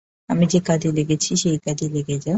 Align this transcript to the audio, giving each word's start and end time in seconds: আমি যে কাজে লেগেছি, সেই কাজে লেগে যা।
আমি 0.29 0.45
যে 0.47 0.59
কাজে 0.59 0.89
লেগেছি, 0.91 1.31
সেই 1.35 1.57
কাজে 1.57 1.85
লেগে 1.89 2.15
যা। 2.17 2.29